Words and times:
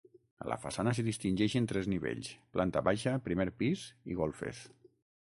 A 0.43 0.45
la 0.51 0.55
façana 0.61 0.93
s'hi 0.99 1.03
distingeixen 1.07 1.69
tres 1.71 1.89
nivells: 1.93 2.29
planta 2.57 2.83
baixa, 2.89 3.13
primer 3.29 3.47
pis 3.63 3.85
i 4.15 4.19
golfes. 4.23 4.65